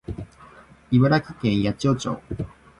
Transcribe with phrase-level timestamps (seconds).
[0.91, 2.21] 茨城県八千代町